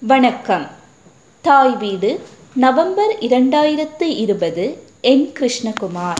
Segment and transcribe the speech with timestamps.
[0.00, 0.66] வணக்கம்.
[1.42, 2.20] தாய் வீடு
[2.54, 6.16] நவம்பர் இரண்டாயிரத்து இருபது என் கிருஷ்ணகுமார்.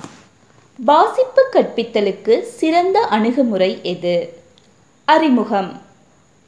[0.85, 4.35] வாசிப்பு கற்பித்தலுக்கு சிறந்த அணுகுமுறை எது?
[5.05, 5.81] அறிமுகம்.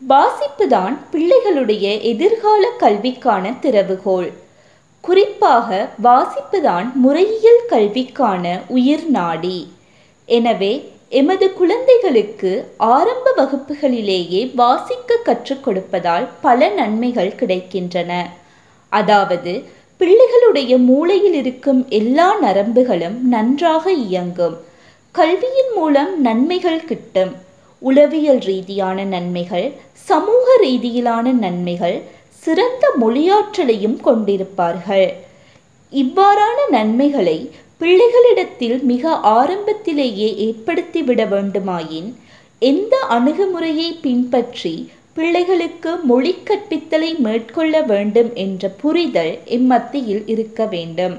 [0.07, 4.33] வாசிப்பு தான் பிள்ளைகளுடைய எதிர்கால கல்விக்கான திறவுகோள்.
[5.01, 9.73] குறிப்பாக வாசிப்புதான் முறையியல் கல்விக்கான உயிர் நாடி.
[10.25, 18.13] எனவே எமது குழந்தைகளுக்கு ஆரம்ப வகுப்புகளிலேயே வாசிக்க கற்றுக் கொடுப்பதால் பல நன்மைகள் கிடைக்கின்றன.
[18.89, 19.53] அதாவது
[20.01, 24.57] பிள்ளைகளுடைய மூளையில் இருக்கும் எல்லா நரம்புகளும் நன்றாக இயங்கும்.
[25.11, 27.33] கல்வியின் மூலம் நன்மைகள் கிட்டும்.
[27.79, 32.03] உளவியல் ரீதியான நன்மைகள் சமூக ரீதியிலான நன்மைகள்
[32.45, 35.09] சிறந்த மொழியாற்றலையும் கொண்டிருப்பார்கள்.
[35.93, 42.09] இவ்வாறான நன்மைகளை பிள்ளைகளிடத்தில் மிக ஆரம்பத்திலேயே ஏற்படுத்திவிட வேண்டுமாயின்
[42.59, 44.73] எந்த அணுகுமுறையை பின்பற்றி
[45.15, 51.17] பிள்ளைகளுக்கு மொழி கற்பித்தலை மேற்கொள்ள வேண்டும் என்ற புரிதல் இம்மத்தியில் இருக்க வேண்டும்.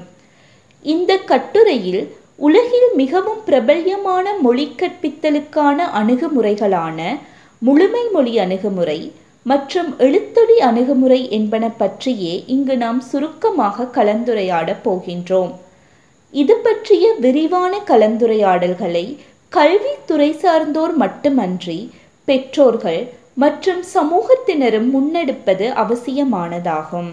[0.82, 2.02] இந்த கட்டுரையில்
[2.36, 7.00] உலகில் மிகவும் பிரபல்யமான மொழி கற்பித்தலுக்கான அணுகுமுறைகளான
[7.62, 9.00] முழுமை மொழி அணுகுமுறை
[9.46, 15.52] மற்றும் எழுத்தொலி அணுகுமுறை என்பன பற்றியே இங்கு நாம் சுருக்கமாக கலந்துரையாடப் போகின்றோம்.
[16.40, 19.16] இது பற்றிய விரிவான கலந்துரையாடல்களை
[19.52, 21.90] கல்வித்துறை சார்ந்தோர் மட்டுமன்றி
[22.24, 23.02] பெற்றோர்கள்
[23.34, 27.12] மற்றும் சமூகத்தினரும் முன்னெடுப்பது அவசியமானதாகும்.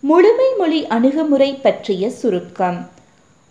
[0.00, 2.78] முழுமை மொழி அணுகுமுறை பற்றிய சுருக்கம்.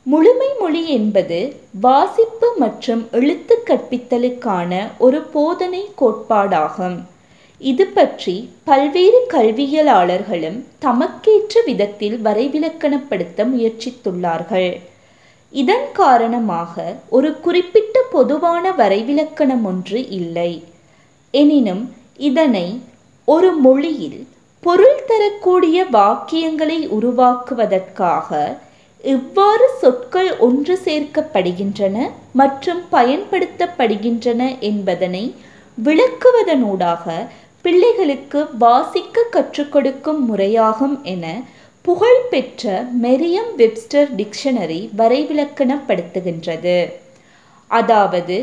[0.04, 1.40] முழுமை மொழி என்பது
[1.82, 6.98] வாசிப்பு மற்றும் எழுத்து கற்பித்தலுக்கான ஒரு போதனை கோட்பாடாகும்.
[7.62, 14.72] இது பற்றி பல்வேறு கல்வியலாளர்களும் தமக்கேற்ற விதத்தில் வரைவிலக்கணப்படுத்த முயற்சித்துள்ளார்கள்.
[15.54, 20.52] இதன் காரணமாக ஒரு குறிப்பிட்ட பொதுவான வரைவிலக்கணம் ஒன்று இல்லை.
[21.34, 21.84] எனினும்
[22.30, 22.68] இதனை
[23.28, 24.20] ஒரு மொழியில்
[24.64, 28.30] பொருள் தரக்கூடிய வாக்கியங்களை உருவாக்குவதற்காக
[29.04, 31.98] எவ்வாறு சொற்கள் ஒன்று சேர்க்கப்படுகின்றன
[32.34, 35.26] மற்றும் பயன்படுத்தப்படுகின்றன என்பதனை
[35.78, 37.06] விளக்குவதனூடாக
[37.68, 41.26] பிள்ளைகளுக்கு வாசிக்க கற்றுக் கொடுக்கும் முறையாகும் என
[41.82, 46.78] புகழ்பெற்ற மெரியம் வெப்ஸ்டர் டிக்ஷனரி வரைவிலக்கணப்படுத்துகின்றது.
[47.68, 48.38] அதாவது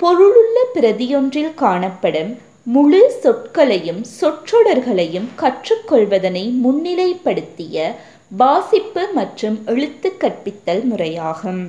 [0.00, 2.32] பொருளுள்ள பிரதியொன்றில் காணப்படும்
[2.62, 7.94] முழு சொற்களையும் சொற்றொடர்களையும் கற்றுக்கொள்வதனை முன்னிலைப்படுத்திய
[8.28, 11.62] வாசிப்பு மற்றும் எழுத்து கற்பித்தல் முறையாகும்.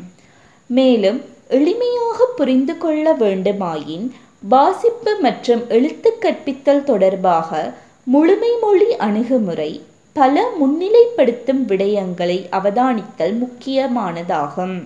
[0.70, 1.22] மேலும்
[1.60, 4.08] எளிமையாக புரிந்து கொள்ள வேண்டுமாயின்
[4.50, 9.81] வாசிப்பு மற்றும் எழுத்து கற்பித்தல் தொடர்பாக முழுமை மொழி அணுகுமுறை
[10.13, 14.84] பல முன்னிலைப்படுத்தும் விடயங்களை அவதானித்தல் முக்கியமானதாகும்.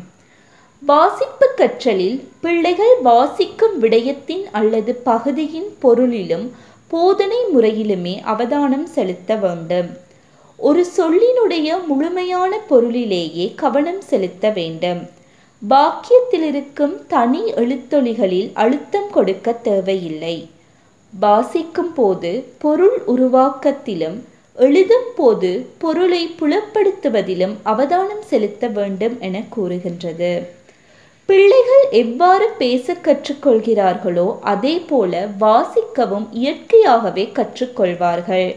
[0.81, 6.51] வாசிப்பு கற்றலில் பிள்ளைகள் வாசிக்கும் விடயத்தின் அல்லது பகுதியின் பொருளிலும்
[6.87, 9.97] போதனை முறையிலுமே அவதானம் செலுத்த வேண்டும்.
[10.57, 15.14] ஒரு சொல்லினுடைய முழுமையான பொருளிலேயே கவனம் செலுத்த வேண்டும்.
[15.69, 20.35] பாக்கியத்தில் இருக்கும் தனி எழுத்தொலிகளில் அழுத்தம் கொடுக்க தேவையில்லை.
[21.13, 24.17] வாசிக்கும் போது பொருள் உருவாக்கத்திலும்
[24.55, 30.33] எழுதும் போது பொருளை புலப்படுத்துவதிலும் அவதானம் செலுத்த வேண்டும் என கூறுகின்றது.
[31.29, 38.55] பிள்ளைகள் எவ்வாறு பேச கற்றுக்கொள்கிறார்களோ அதே போல வாசிக்கவும் இயற்கையாகவே கற்றுக்கொள்வார்கள்.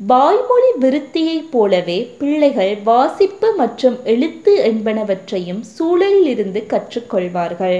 [0.00, 7.78] வாய்மொழி விருத்தியைப் போலவே பிள்ளைகள் வாசிப்பு மற்றும் எழுத்து என்பனவற்றையும் சூழலிலிருந்து கற்றுக்கொள்வார்கள்.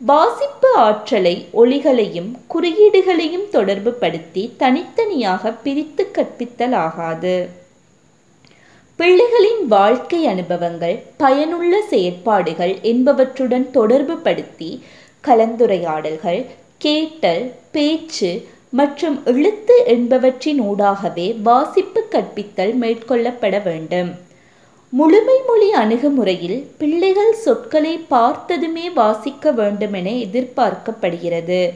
[0.00, 7.36] வாசிப்பு ஆற்றலை ஒளிகளையும் குறியீடுகளையும் தொடர்பு படுத்தி தனித்தனியாக பிரித்து கற்பித்தல் ஆகாது
[8.98, 14.70] பிள்ளைகளின் வாழ்க்கை அனுபவங்கள் பயனுள்ள செயற்பாடுகள் என்பவற்றுடன் தொடர்பு படுத்தி
[15.24, 16.40] கலந்துரையாடல்கள்
[16.78, 18.30] கேட்டல் பேச்சு
[18.70, 24.10] மற்றும் எழுத்து என்பவற்றின் ஊடாகவே வாசிப்பு கற்பித்தல் மேற்கொள்ளப்பட வேண்டும்.
[24.92, 31.70] முழுமை மொழி அணுகுமுறையில் பிள்ளைகள் சொற்களை பார்த்ததுமே வாசிக்க வேண்டுமென எதிர்பார்க்கப்படுகிறது.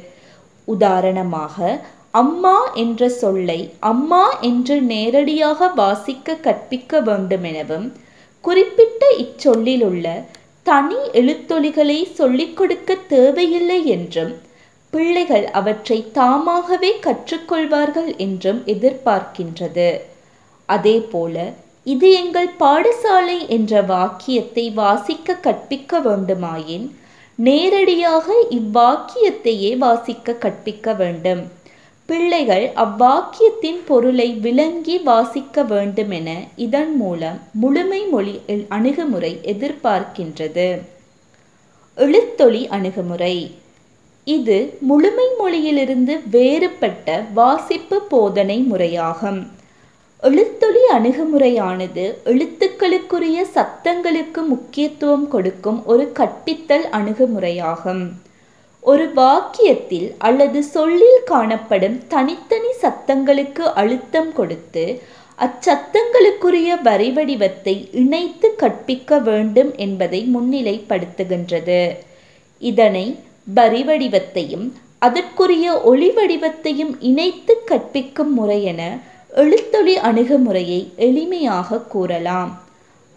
[0.64, 1.80] உதாரணமாக
[2.10, 7.92] அம்மா என்ற சொல்லை அம்மா என்று நேரடியாக வாசிக்க கற்பிக்க வேண்டுமெனவும்
[8.40, 10.24] குறிப்பிட்ட இச்சொல்லில் உள்ள
[10.62, 14.32] தனி எழுத்தொலிகளை சொல்லிக் கொடுக்க தேவையில்லை என்றும்
[14.92, 19.90] பிள்ளைகள் அவற்றை தாமாகவே கற்றுக்கொள்வார்கள் என்றும் எதிர்பார்க்கின்றது.
[20.68, 21.36] அதேபோல
[21.84, 26.84] இது எங்கள் பாடசாலை என்ற வாக்கியத்தை வாசிக்க கற்பிக்க வேண்டுமாயின்
[27.38, 31.42] நேரடியாக இவ்வாக்கியத்தையே வாசிக்க கற்பிக்க வேண்டும்.
[32.08, 40.68] பிள்ளைகள் அவ்வாக்கியத்தின் பொருளை விளங்கி வாசிக்க வேண்டுமென இதன் மூலம் முழுமை மொழி அணுகுமுறை எதிர்பார்க்கின்றது.
[41.96, 43.36] எழுத்தொளி அணுகுமுறை.
[44.26, 49.40] இது முழுமை மொழியிலிருந்து வேறுபட்ட வாசிப்பு போதனை முறையாகும்.
[50.22, 58.04] எழுத்தொலி அணுகுமுறையானது எழுத்துக்களுக்குரிய சத்தங்களுக்கு முக்கியத்துவம் கொடுக்கும் ஒரு கற்பித்தல் அணுகுமுறையாகும்.
[58.80, 64.86] ஒரு வாக்கியத்தில் அல்லது சொல்லில் காணப்படும் தனித்தனி சத்தங்களுக்கு அழுத்தம் கொடுத்து
[65.38, 71.82] அச்சத்தங்களுக்குரிய வரிவடிவத்தை இணைத்து கற்பிக்க வேண்டும் என்பதை முன்னிலைப்படுத்துகின்றது.
[72.62, 73.06] இதனை
[73.54, 74.66] வரிவடிவத்தையும்
[74.98, 78.82] அதற்குரிய ஒளி வடிவத்தையும் இணைத்து கற்பிக்கும் முறையென
[79.30, 82.60] எழுத்தொளி அணுகுமுறையை எளிமையாக கூறலாம்.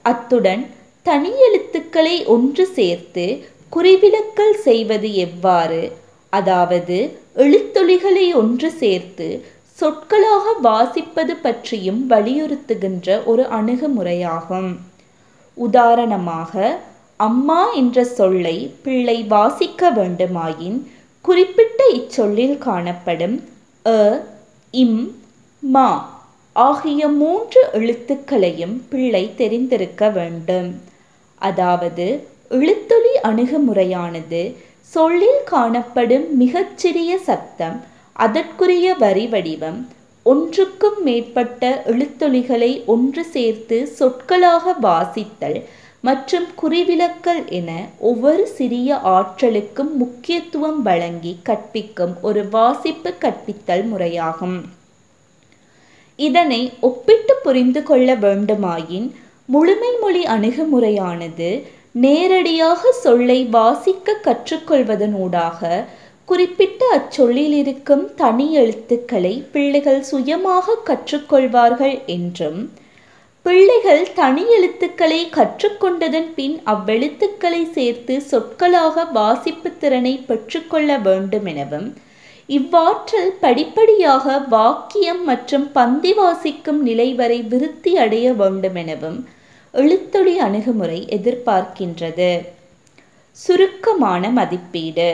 [0.01, 0.67] அத்துடன்
[1.03, 3.45] தனி எழுத்துக்களை ஒன்று சேர்த்து
[3.75, 5.91] குறிவிலக்கல் செய்வது எவ்வாறு?
[6.29, 6.97] அதாவது
[7.35, 14.75] எழுத்தொலிகளை ஒன்று சேர்த்து சொற்களாக வாசிப்பது பற்றியும் வலியுறுத்துகின்ற ஒரு அணுகுமுறையாகும்.
[15.53, 16.79] உதாரணமாக
[17.19, 20.77] அம்மா என்ற சொல்லை பிள்ளை வாசிக்க வேண்டுமாயின்
[21.21, 23.35] குறிப்பிட்ட இச்சொல்லில் காணப்படும்
[23.85, 24.25] அ
[24.73, 24.99] இம்
[25.63, 25.89] மா
[26.55, 30.69] ஆகிய மூன்று எழுத்துக்களையும் பிள்ளை தெரிந்திருக்க வேண்டும்.
[31.41, 32.05] அதாவது
[32.49, 34.55] எழுத்தொலி அணுகுமுறையானது
[34.91, 37.77] சொல்லில் காணப்படும் மிகச்சிறிய சத்தம்
[38.15, 39.79] அதற்குரிய வரி வடிவம்
[40.25, 45.57] ஒன்றுக்கும் மேற்பட்ட எழுத்தொலிகளை ஒன்று சேர்த்து சொற்களாக வாசித்தல்
[46.05, 47.69] மற்றும் குறிவிலக்கல் என
[47.99, 54.57] ஒவ்வொரு சிறிய ஆற்றலுக்கும் முக்கியத்துவம் வழங்கி கற்பிக்கும் ஒரு வாசிப்பு கற்பித்தல் முறையாகும்.
[56.19, 59.07] இதனை ஒப்பிட்டு புரிந்து கொள்ள வேண்டுமாயின்
[59.49, 61.49] முழுமை மொழி அணுகுமுறையானது
[61.95, 65.61] நேரடியாக சொல்லை வாசிக்க கற்றுக்கொள்வதனூடாக
[66.29, 72.59] குறிப்பிட்ட அச்சொல்லில் இருக்கும் தனி எழுத்துக்களை பிள்ளைகள் சுயமாக கற்றுக்கொள்வார்கள் என்றும்
[73.45, 81.93] பிள்ளைகள் தனி எழுத்துக்களை கற்றுக்கொண்டதன் பின் அவ்வெழுத்துக்களை சேர்த்து சொற்களாக வாசிப்பு திறனை பெற்றுக்கொள்ள வேண்டும் எனவும்
[82.49, 89.19] இவ்வாற்றல் படிப்படியாக வாக்கியம் மற்றும் பந்தி வாசிக்கும் நிலை வரை விருத்தி அடைய வேண்டும் எனவும்
[89.73, 92.31] எழுத்தொளி அணுகுமுறை எதிர்பார்க்கின்றது.
[93.31, 95.11] சுருக்கமான மதிப்பீடு.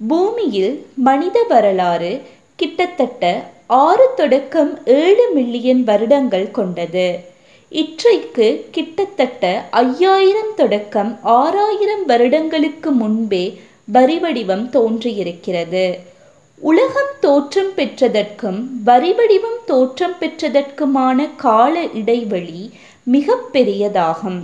[0.00, 2.22] பூமியில் மனித வரலாறு
[2.56, 3.24] கிட்டத்தட்ட
[3.66, 7.30] ஆறு தொடக்கம் ஏழு மில்லியன் வருடங்கள் கொண்டது.
[7.80, 13.44] இற்றைக்கு கிட்டத்தட்ட ஐயாயிரம் தொடக்கம் ஆறாயிரம் வருடங்களுக்கு முன்பே
[13.92, 15.84] வரிவடிவம் தோன்றியிருக்கிறது.
[16.58, 22.62] உலகம் தோற்றம் பெற்றதற்கும் வரிவடிவம் தோற்றம் பெற்றதற்குமான கால இடைவெளி
[23.04, 24.40] மிக பெரியதாகும்.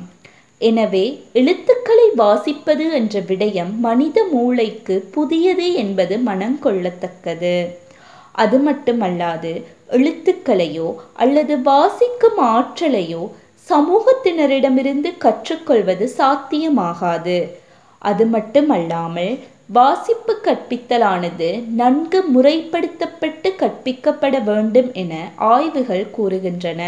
[0.58, 7.54] எனவே எழுத்துக்களை வாசிப்பது என்ற விடயம் மனித மூளைக்கு புதியது என்பது மனங்கொள்ளத்தக்கது.
[8.42, 9.52] அது மட்டுமல்லாது
[9.96, 10.88] எழுத்துக்களையோ
[11.22, 13.22] அல்லது வாசிக்கும் ஆற்றலையோ
[13.68, 17.38] சமூகத்தினரிடமிருந்து கற்றுக்கொள்வது சாத்தியமாகாது.
[18.02, 19.32] அது மட்டுமல்லாமல்
[19.76, 21.48] வாசிப்பு கற்பித்தலானது
[21.80, 25.14] நன்கு முறைப்படுத்தப்பட்டு கற்பிக்கப்பட வேண்டும் என
[25.52, 26.82] ஆய்வுகள் கூறுகின்றன.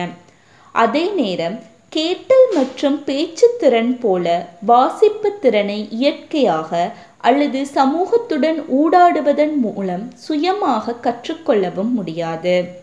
[0.75, 1.59] அதே நேரம்
[1.97, 4.27] கேட்டல் மற்றும் பேச்சு திறன் போல
[4.71, 6.71] வாசிப்பு திறனை இயற்கையாக
[7.21, 12.79] அல்லது சமூகத்துடன் ஊடாடுவதன் மூலம் சுயமாக கற்றுக்கொள்ளவும் முடியாது.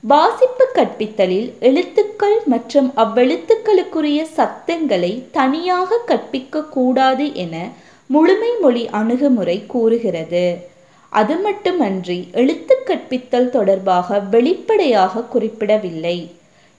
[0.00, 7.68] வாசிப்பு கற்பித்தலில் எழுத்துக்கள் மற்றும் அவ்வெழுத்துக்களுக்குரிய சத்தங்களை தனியாக கற்பிக்க கூடாது என
[8.06, 10.70] முழுமை மொழி அணுகுமுறை கூறுகிறது.
[11.08, 16.16] அது மட்டுமன்றி எழுத்து கற்பித்தல் தொடர்பாக வெளிப்படையாக குறிப்பிடவில்லை.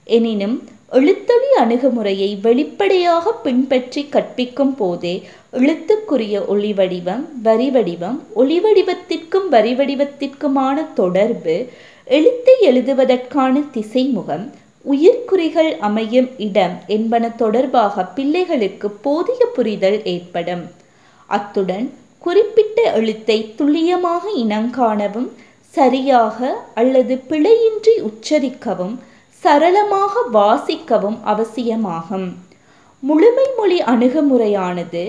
[0.04, 0.56] எனினும்
[0.90, 5.14] எழுத்தொளி அணுகுமுறையை வெளிப்படையாக பின்பற்றி கற்பிக்கும் போதே
[5.52, 11.56] எழுத்துக்குரிய ஒளி வடிவம் வரி வடிவம் ஒளி வடிவத்திற்கும் வரி வடிவத்திற்குமான தொடர்பு
[12.08, 14.44] எழுத்தை எழுதுவதற்கான திசைமுகம்
[14.84, 20.64] உயிர்க்குறிகள் அமையும் இடம் என்பன தொடர்பாக பிள்ளைகளுக்கு போதிய புரிதல் ஏற்படும்.
[21.28, 21.86] அத்துடன்
[22.18, 25.30] குறிப்பிட்ட எழுத்தை துல்லியமாக இனங்காணவும்
[25.74, 26.38] சரியாக
[26.74, 28.94] அல்லது பிழையின்றி உச்சரிக்கவும்
[29.44, 32.28] சரளமாக வாசிக்கவும் அவசியமாகும்.
[33.02, 35.02] முழுமை மொழி அணுகுமுறையானது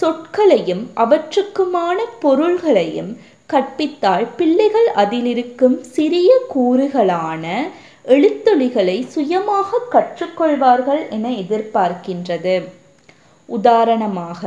[0.00, 3.10] சொற்களையும் அவற்றுக்குமான பொருள்களையும்
[3.50, 7.44] கற்பித்தால் பிள்ளைகள் அதிலிருக்கும் சிறிய கூறுகளான
[8.04, 12.56] எழுத்தொலிகளை சுயமாக கற்றுக்கொள்வார்கள் என எதிர்பார்க்கின்றது.
[13.48, 14.42] உதாரணமாக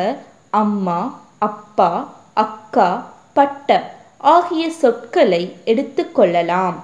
[0.62, 1.02] அம்மா
[1.40, 1.92] அப்பா
[2.34, 2.90] அக்கா
[3.34, 3.88] பட்டம்
[4.36, 6.80] ஆகிய சொற்களை எடுத்துக்கொள்ளலாம்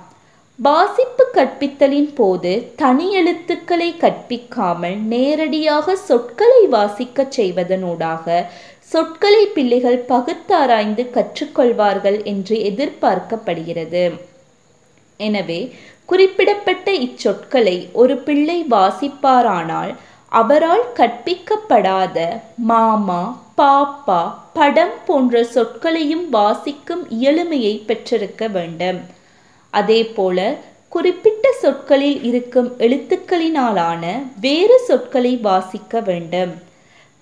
[0.65, 8.25] வாசிப்பு கற்பித்தலின் போது தனி எழுத்துக்களை கற்பிக்காமல் நேரடியாக சொற்களை வாசிக்கச் செய்வதனூடாக
[8.93, 14.03] சொற்களை பிள்ளைகள் பகுத்தாராய்ந்து கற்றுக்கொள்வார்கள் என்று எதிர்பார்க்கப்படுகிறது.
[15.19, 15.59] எனவே
[16.05, 19.93] குறிப்பிடப்பட்ட இச்சொற்களை ஒரு பிள்ளை வாசிப்பாரானால்
[20.31, 22.17] அவரால் கற்பிக்கப்படாத
[22.71, 23.21] மாமா
[23.61, 24.21] பாப்பா
[24.53, 28.99] படம் போன்ற சொற்களையும் வாசிக்கும் இயலுமையை பெற்றிருக்க வேண்டும்.
[29.69, 30.55] அதேபோல
[30.89, 34.03] குறிப்பிட்ட சொற்களில் இருக்கும் எழுத்துக்களினாலான
[34.41, 36.53] வேறு சொற்களை வாசிக்க வேண்டும்.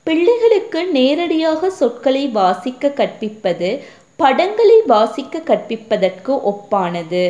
[0.03, 3.83] பிள்ளைகளுக்கு நேரடியாக சொற்களை வாசிக்க கற்பிப்பது
[4.15, 7.25] படங்களை வாசிக்க கற்பிப்பதற்கு ஒப்பானது.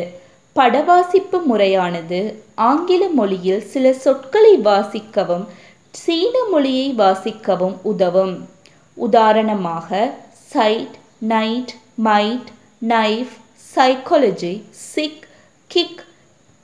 [0.56, 2.20] படவாசிப்பு முறையானது
[2.54, 5.44] ஆங்கில மொழியில் சில சொற்களை வாசிக்கவும்
[5.90, 8.48] சீன மொழியை வாசிக்கவும் உதவும்.
[8.94, 12.50] உதாரணமாக side night might
[12.88, 13.34] knife
[13.78, 15.26] psychology sick
[15.66, 16.04] kick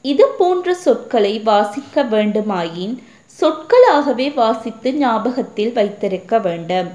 [0.02, 2.94] இது போன்ற சொற்களை வாசிக்க வேண்டுமாயின்
[3.40, 6.88] சொற்களாகவே வாசித்து ஞாபகத்தில் வைத்திருக்க வேண்டும்.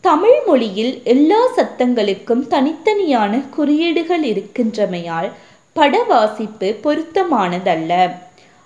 [0.00, 5.30] தமிழ் மொழியில் எல்லா சத்தங்களுக்கும் தனித்தனியான குறியீடுகள் இருக்கின்றமையால்
[5.72, 8.12] பட வாசிப்பு பொருத்தமானதல்ல.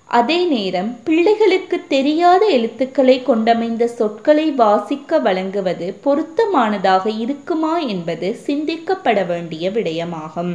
[0.07, 10.53] அதே நேரம் பிள்ளைகளுக்கு தெரியாத எழுத்துக்களை கொண்டமைந்த சொற்களை வாசிக்க வழங்குவது பொருத்தமானதாக இருக்குமா என்பது சிந்திக்கப்பட வேண்டிய விடயமாகும்.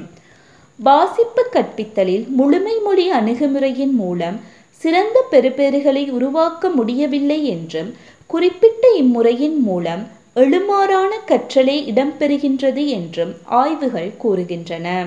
[0.79, 7.95] வாசிப்பு கற்பித்தலில் முழுமை மொழி அணுகுமுறையின் மூலம் சிறந்த பெறுபேறுகளை உருவாக்க முடியவில்லை என்றும்
[8.27, 15.07] குறிப்பிட்ட இம்முறையின் மூலம் எழுமாறான கற்றலே இடம்பெறுகின்றது என்றும் ஆய்வுகள் கூறுகின்றன.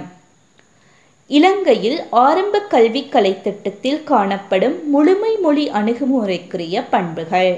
[1.27, 7.57] இலங்கையில் ஆரம்ப கல்வி கலைத்திட்டத்தில் காணப்படும் முழுமை மொழி அணுகுமுறைக்குரிய பண்புகள்.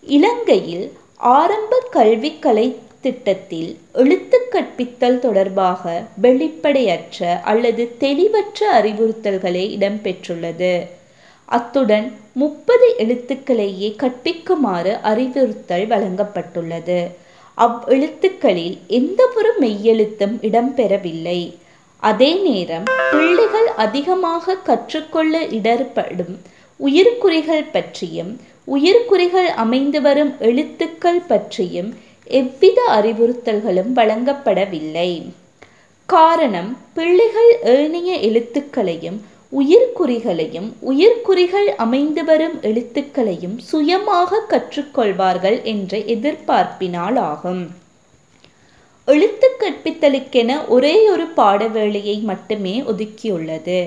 [0.00, 10.72] இலங்கையில் ஆரம்ப கல்வி கலை திட்டத்தில் எழுத்து கற்பித்தல் தொடர்பாக வெளிப்படையற்ற அல்லது தெளிவற்ற அறிவுறுத்தல்களே இடம்பெற்றுள்ளது.
[11.46, 16.98] அத்துடன் முப்பது எழுத்துக்களையே கற்பிக்குமாறு அறிவுறுத்தல் வழங்கப்பட்டுள்ளது.
[17.54, 21.40] அவ் எழுத்துக்களில் எந்த ஒரு மெய்யெழுத்தும் இடம்பெறவில்லை.
[21.96, 26.34] அதே நேரம் பிள்ளைகள் அதிகமாக கற்றுக்கொள்ள இடர்படும்
[26.80, 28.40] உயிர்குறிகள் பற்றியும்
[28.74, 31.94] உயிர்குறிகள் அமைந்து வரும் எழுத்துக்கள் பற்றியும்
[32.40, 35.10] எவ்வித அறிவுறுத்தல்களும் வழங்கப்படவில்லை.
[36.08, 39.18] காரணம் பிள்ளைகள் ஏனைய எழுத்துக்களையும்
[39.60, 47.62] உயிர்குறிகளையும் உயிர்குறிகள் அமைந்து வரும் எழுத்துக்களையும் சுயமாக கற்றுக்கொள்வார்கள் என்ற எதிர்பார்ப்பினால் ஆகும்
[49.08, 53.78] எழுத்து கற்பித்தலுக்கென ஒரே ஒரு பாடவேளையை மட்டுமே ஒதுக்கியுள்ளது.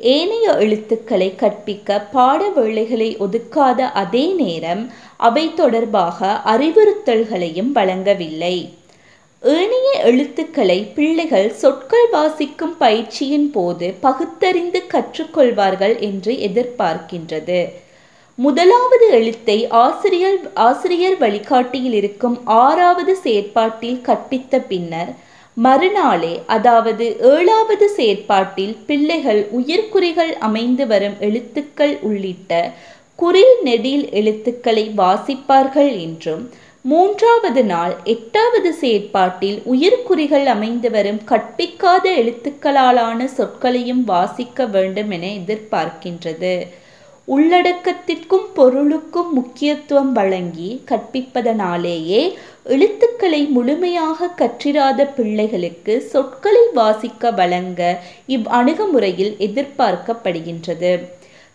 [0.00, 4.82] ஏனைய எழுத்துக்களை கற்பிக்க பாட வேளைகளை ஒதுக்காத அதே நேரம்
[5.16, 8.56] அவை தொடர்பாக அறிவுறுத்தல்களையும் வழங்கவில்லை.
[9.42, 17.60] ஏனைய எழுத்துக்களை பிள்ளைகள் சொற்கள் வாசிக்கும் பயிற்சியின் போது பகுத்தறிந்து கற்றுக்கொள்வார்கள் என்று எதிர்பார்க்கின்றது.
[18.34, 25.10] முதலாவது எழுத்தை ஆசிரியர் ஆசிரியர் வழிகாட்டியில் இருக்கும் ஆறாவது செயற்பாட்டில் கற்பித்த பின்னர்
[25.58, 32.52] மறுநாளே அதாவது ஏழாவது செயற்பாட்டில் பிள்ளைகள் உயிர்குறிகள் அமைந்து வரும் எழுத்துக்கள் உள்ளிட்ட
[33.14, 36.44] குறில் நெடில் எழுத்துக்களை வாசிப்பார்கள் என்றும்
[36.84, 46.54] மூன்றாவது நாள் எட்டாவது செயற்பாட்டில் உயிர்குறிகள் அமைந்து வரும் கற்பிக்காத எழுத்துக்களாலான சொற்களையும் வாசிக்க வேண்டும் என எதிர்பார்க்கின்றது.
[47.34, 52.22] உள்ளடக்கத்திற்கும் பொருளுக்கும் முக்கியத்துவம் வழங்கி கற்பிப்பதனாலேயே
[52.64, 57.82] எழுத்துக்களை முழுமையாக கற்றிராத பிள்ளைகளுக்கு சொற்களை வாசிக்க வழங்க
[58.26, 60.92] இவ் அணுகுமுறையில் எதிர்பார்க்கப்படுகின்றது.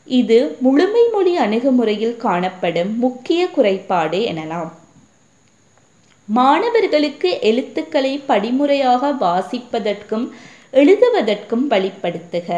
[0.08, 4.72] இது முழுமை மொழி அணுகுமுறையில் காணப்படும் முக்கிய குறைபாடு எனலாம்.
[6.28, 10.26] மாணவர்களுக்கு எழுத்துக்களை படிமுறையாக வாசிப்பதற்கும்
[10.74, 12.50] எழுதுவதற்கும் வழிப்படுத்துக.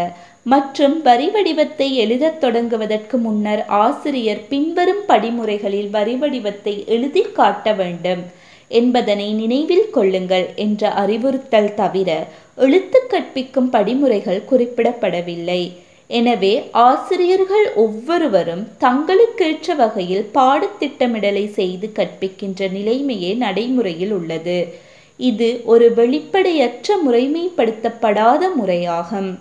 [0.43, 8.23] மற்றும் வரி வடிவத்தை எழுதத் தொடங்குவதற்கு முன்னர் ஆசிரியர் பின்வரும் படிமுறைகளில் வரி வடிவத்தை எழுதி காட்ட வேண்டும்
[8.71, 12.09] என்பதனை நினைவில் கொள்ளுங்கள் என்ற அறிவுறுத்தல் தவிர
[12.55, 15.61] எழுத்து கற்பிக்கும் படிமுறைகள் குறிப்பிடப்படவில்லை.
[16.09, 24.73] எனவே ஆசிரியர்கள் ஒவ்வொருவரும் தங்களுக்கேற்ற வகையில் பாடத்திட்டமிடலை செய்து கற்பிக்கின்ற நிலைமையே நடைமுறையில் உள்ளது.
[25.17, 29.37] இது ஒரு வெளிப்படையற்ற முறைமைப்படுத்தப்படாத முறையாகும்.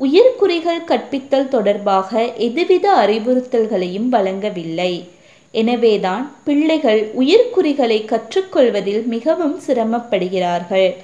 [0.00, 5.08] உயர்குறிகள் கற்பித்தல் தொடர்பாக எதுவித அறிவுறுத்தல்களையும் வழங்கவில்லை.
[5.50, 10.94] எனவேதான் பிள்ளைகள் உயிர்குறிகளை கற்றுக்கொள்வதில் மிகவும் சிரமப்படுகிறார்கள்.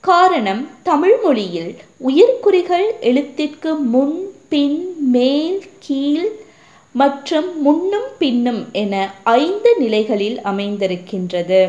[0.00, 1.76] காரணம் தமிழ் மொழியில்
[2.08, 4.78] உயிர்குறிகள் எழுத்திற்கு முன் பின்
[5.14, 6.28] மேல் கீழ்
[6.92, 11.60] மற்றும் முன்னும் பின்னும் என ஐந்து நிலைகளில் அமைந்திருக்கின்றது.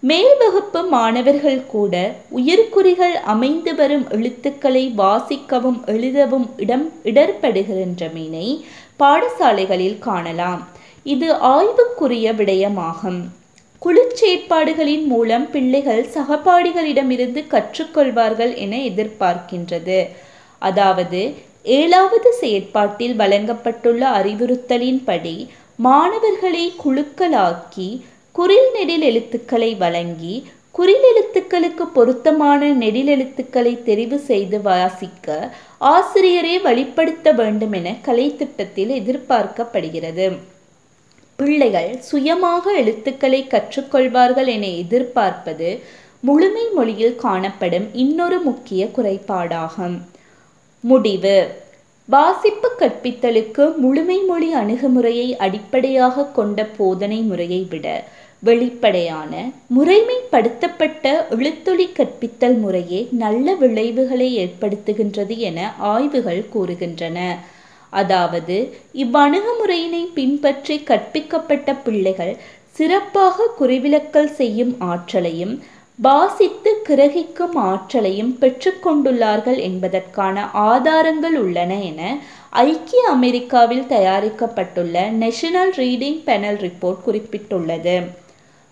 [0.00, 1.94] மேல் வகுப்பு மாணவர்கள் கூட
[2.38, 8.46] உயிர்குறிகள் அமைந்து வரும் எழுத்துக்களை வாசிக்கவும் எழுதவும் இடம் இடர்படுகின்றமையினை
[9.02, 10.62] பாடசாலைகளில் காணலாம்.
[11.14, 13.22] இது ஆய்வுக்குரிய விடயமாகும்.
[13.82, 20.00] குழுச்சேற்பாடுகளின் மூலம் பிள்ளைகள் சகபாடிகளிடமிருந்து கற்றுக்கொள்வார்கள் என எதிர்பார்க்கின்றது.
[20.58, 21.22] அதாவது
[21.64, 28.00] ஏழாவது செயற்பாட்டில் வழங்கப்பட்டுள்ள அறிவுறுத்தலின்படி மாணவர்களை குழுக்களாக்கி
[28.32, 30.34] குறில் நெடில் எழுத்துக்களை வழங்கி
[30.70, 35.50] குறில் எழுத்துக்களுக்கு பொருத்தமான நெடில் எழுத்துக்களை தெரிவு செய்து வாசிக்க
[35.80, 40.38] ஆசிரியரே வழிப்படுத்த வேண்டும் என கலைத்திட்டத்தில் எதிர்பார்க்கப்படுகிறது.
[41.36, 45.82] பிள்ளைகள் சுயமாக எழுத்துக்களை கற்றுக்கொள்வார்கள் என எதிர்பார்ப்பது
[46.20, 49.98] முழுமை மொழியில் காணப்படும் இன்னொரு முக்கிய குறைபாடாகும்.
[50.90, 51.36] முடிவு.
[52.08, 57.86] வாசிப்பு கற்பித்தலுக்கு முழுமை மொழி அணுகுமுறையை அடிப்படையாக கொண்ட போதனை முறையை விட
[58.42, 59.32] வெளிப்படையான
[59.76, 65.58] முறைமைப்படுத்தப்பட்ட எழுத்தொலி கற்பித்தல் முறையே நல்ல விளைவுகளை ஏற்படுத்துகின்றது என
[65.92, 67.18] ஆய்வுகள் கூறுகின்றன.
[67.92, 68.56] அதாவது
[68.94, 72.34] இவ்வணுகுமுறையினை பின்பற்றி கற்பிக்கப்பட்ட பிள்ளைகள்
[72.76, 75.54] சிறப்பாக குறிவிலக்கல் செய்யும் ஆற்றலையும்
[75.98, 82.18] வாசித்து கிரகிக்கும் ஆற்றலையும் பெற்றுக்கொண்டுள்ளார்கள் என்பதற்கான ஆதாரங்கள் உள்ளன என
[82.50, 88.06] ஐக்கிய அமெரிக்காவில் தயாரிக்கப்பட்டுள்ள நேஷனல் ரீடிங் பெனல் ரிப்போர்ட் குறிப்பிட்டுள்ளது.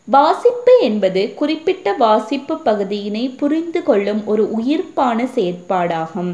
[0.05, 6.33] வாசிப்பு என்பது குறிப்பிட்ட வாசிப்பு பகுதியினை புரிந்து கொள்ளும் ஒரு உயிர்ப்பான செயற்பாடாகும்.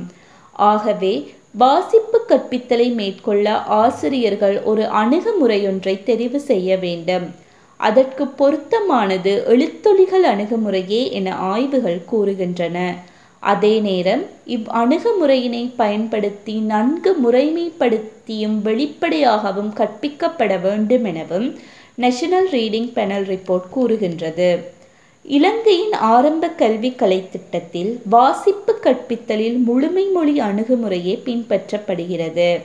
[0.52, 7.44] ஆகவே வாசிப்பு கற்பித்தலை மேற்கொள்ள ஆசிரியர்கள் ஒரு அணுகுமுறையொன்றை தெரிவு செய்ய வேண்டும்.
[7.76, 12.94] அதற்கு பொருத்தமானது எழுத்தொலிகள் அணுகுமுறையே என ஆய்வுகள் கூறுகின்றன.
[13.40, 21.54] அதே நேரம் இவ் அணுகுமுறையினை பயன்படுத்தி நன்கு முறைமைப்படுத்தியும் வெளிப்படையாகவும் கற்பிக்கப்பட வேண்டும் எனவும்
[21.94, 24.74] நேஷனல் ரீடிங் பெனல் ரிப்போர்ட் கூறுகின்றது.
[25.22, 32.60] இலங்கையின் ஆரம்ப கல்வி கலை திட்டத்தில் வாசிப்பு கற்பித்தலில் முழுமை மொழி அணுகுமுறையே பின்பற்றப்படுகிறது.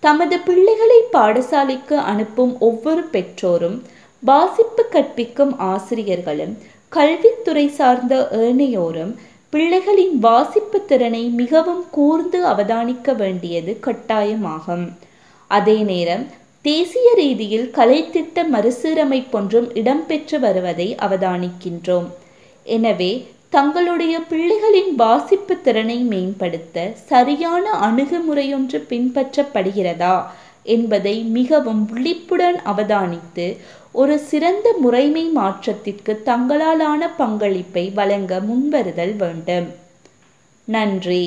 [0.00, 3.82] தமது பிள்ளைகளை பாடசாலைக்கு அனுப்பும் ஒவ்வொரு பெற்றோரும்
[4.22, 6.52] வாசிப்பு கற்பிக்கும் ஆசிரியர்களும்
[6.88, 8.14] கல்வித்துறை சார்ந்த
[8.44, 9.10] ஏனையோரும்
[9.52, 14.84] பிள்ளைகளின் வாசிப்பு திறனை மிகவும் கூர்ந்து அவதானிக்க வேண்டியது கட்டாயமாகும்.
[15.50, 16.24] அதே நேரம்
[16.64, 22.08] தேசிய ரீதியில் கலைத்திட்ட மறுசீரமைப்பொன்றும் இடம்பெற்று வருவதை அவதானிக்கின்றோம்.
[22.66, 23.12] எனவே
[23.56, 30.16] தங்களுடைய பிள்ளைகளின் வாசிப்பு திறனை மேம்படுத்த சரியான அணுகுமுறையொன்று பின்பற்றப்படுகிறதா
[30.76, 33.46] என்பதை மிகவும் விழிப்புடன் அவதானித்து
[34.00, 39.68] ஒரு சிறந்த முறைமை மாற்றத்திற்கு தங்களாலான பங்களிப்பை வழங்க முன்வருதல் வேண்டும்.
[40.68, 41.24] நன்றி.